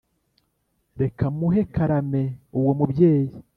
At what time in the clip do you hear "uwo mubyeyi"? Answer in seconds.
2.59-3.29